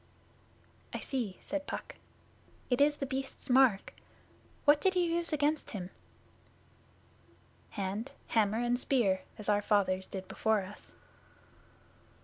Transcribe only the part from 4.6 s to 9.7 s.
What did you use against him?' 'Hand, hammer, and spear, as our